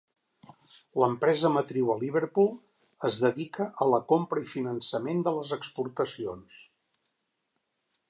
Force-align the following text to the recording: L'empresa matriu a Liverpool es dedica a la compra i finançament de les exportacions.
L'empresa 1.03 1.51
matriu 1.57 1.91
a 1.93 1.97
Liverpool 2.05 2.49
es 3.11 3.19
dedica 3.27 3.69
a 3.87 3.91
la 3.93 4.01
compra 4.15 4.45
i 4.47 4.51
finançament 4.57 5.25
de 5.29 5.37
les 5.39 5.57
exportacions. 5.63 6.69